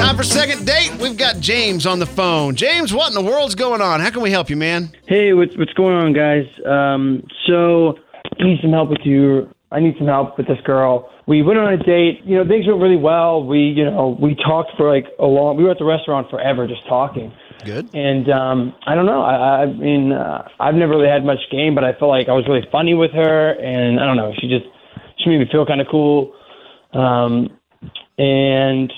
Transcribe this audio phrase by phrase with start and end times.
[0.00, 0.90] Time for second date.
[0.98, 2.56] We've got James on the phone.
[2.56, 4.00] James, what in the world's going on?
[4.00, 4.90] How can we help you, man?
[5.06, 6.46] Hey, what's what's going on, guys?
[6.64, 7.98] Um, so
[8.40, 9.52] I need some help with you.
[9.70, 11.10] I need some help with this girl.
[11.26, 12.22] We went on a date.
[12.24, 13.44] You know, things went really well.
[13.44, 15.58] We, you know, we talked for like a long.
[15.58, 17.30] We were at the restaurant forever, just talking.
[17.66, 17.94] Good.
[17.94, 19.20] And um, I don't know.
[19.20, 22.32] I, I mean, uh, I've never really had much game, but I felt like I
[22.32, 24.32] was really funny with her, and I don't know.
[24.40, 24.64] She just
[25.18, 26.32] she made me feel kind of cool.
[26.94, 27.50] Um,
[28.16, 28.90] and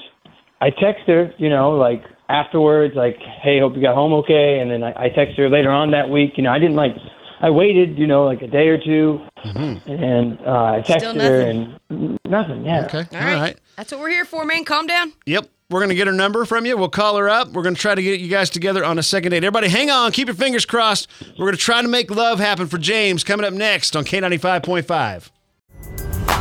[0.62, 4.70] I text her, you know, like afterwards, like, "Hey, hope you got home okay." And
[4.70, 6.32] then I, I text her later on that week.
[6.36, 6.92] You know, I didn't like.
[7.40, 11.78] I waited, you know, like a day or 2 and uh, I texted her nothing.
[11.90, 12.64] and nothing.
[12.64, 12.84] Yeah.
[12.84, 13.04] Okay.
[13.12, 13.58] All right.
[13.76, 14.64] That's what we're here for, man.
[14.64, 15.12] Calm down.
[15.26, 15.48] Yep.
[15.68, 16.76] We're going to get her number from you.
[16.76, 17.48] We'll call her up.
[17.48, 19.38] We're going to try to get you guys together on a second date.
[19.38, 20.12] Everybody, hang on.
[20.12, 21.08] Keep your fingers crossed.
[21.36, 25.30] We're going to try to make love happen for James coming up next on K95.5.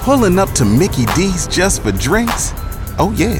[0.03, 2.51] Pulling up to Mickey D's just for drinks?
[2.99, 3.39] Oh, yeah,